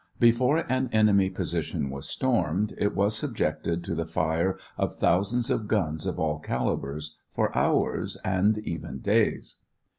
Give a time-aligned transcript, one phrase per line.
[0.19, 5.67] Before an enemy position was stormed it was subjected to the fire of thousands of
[5.67, 9.57] guns of all calibers for hours and even days.